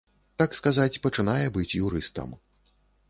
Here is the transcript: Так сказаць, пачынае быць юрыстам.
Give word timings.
Так 0.41 0.55
сказаць, 0.59 1.01
пачынае 1.05 1.45
быць 1.59 1.77
юрыстам. 1.85 2.29